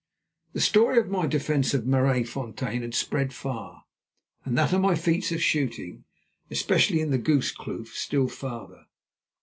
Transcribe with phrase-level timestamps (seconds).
[0.53, 3.83] The story of my defence of Maraisfontein had spread far,
[4.43, 6.05] and that of my feats of shooting,
[6.49, 8.87] especially in the Goose Kloof, still farther.